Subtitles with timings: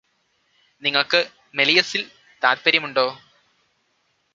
[0.83, 1.21] നിങ്ങള്ക്ക്
[1.55, 2.05] മെലിയസില്
[2.41, 3.07] താതാപര്യമുണ്ടോ